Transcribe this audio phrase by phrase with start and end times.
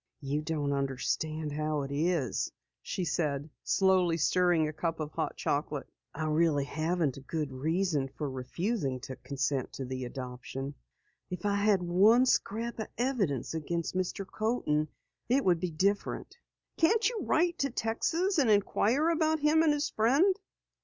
[0.21, 2.51] "You don't understand how it is,"
[2.81, 5.87] she said, slowly stirring a cup of hot chocolate.
[6.11, 10.73] "I really haven't a good reason for refusing to consent to the adoption.
[11.29, 14.25] If I had one scrap of evidence against Mr.
[14.25, 14.87] Coaten
[15.29, 16.35] it would be different."
[16.77, 20.35] "Can't you write to Texas and inquire about him and his friend?"